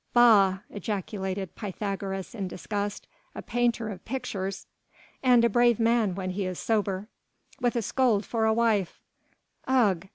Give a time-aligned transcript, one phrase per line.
[0.15, 3.05] "Bah!" ejaculated Pythagoras in disgust,
[3.35, 4.65] "a painter of pictures!"
[5.21, 7.07] "And a brave man when he is sober."
[7.59, 8.99] "With a scold for a wife!
[9.67, 10.07] Ugh!